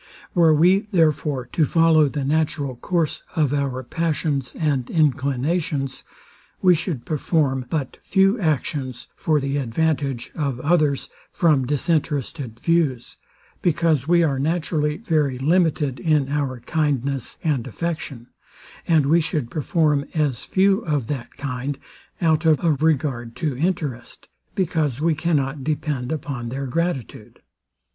Were 0.33 0.51
we, 0.51 0.87
therefore, 0.91 1.45
to 1.51 1.63
follow 1.63 2.09
the 2.09 2.23
natural 2.25 2.75
course 2.75 3.21
of 3.35 3.53
our 3.53 3.83
passions 3.83 4.55
and 4.55 4.89
inclinations, 4.89 6.03
we 6.59 6.73
should 6.73 7.05
perform 7.05 7.67
but 7.69 7.97
few 8.01 8.39
actions 8.41 9.09
for 9.15 9.39
the 9.39 9.57
advantage 9.57 10.31
of 10.33 10.59
others, 10.61 11.09
from 11.31 11.67
distinterested 11.67 12.59
views; 12.59 13.17
because 13.61 14.07
we 14.07 14.23
are 14.23 14.39
naturally 14.39 14.97
very 14.97 15.37
limited 15.37 15.99
in 15.99 16.29
our 16.29 16.61
kindness 16.61 17.37
and 17.43 17.67
affection: 17.67 18.25
And 18.87 19.05
we 19.05 19.21
should 19.21 19.51
perform 19.51 20.05
as 20.15 20.45
few 20.45 20.79
of 20.79 21.05
that 21.13 21.37
kind, 21.37 21.77
out 22.19 22.43
of 22.43 22.63
a 22.63 22.71
regard 22.71 23.35
to 23.35 23.55
interest; 23.55 24.29
because 24.55 24.99
we 24.99 25.13
cannot 25.13 25.63
depend 25.63 26.11
upon 26.11 26.49
their 26.49 26.65
gratitude. 26.65 27.41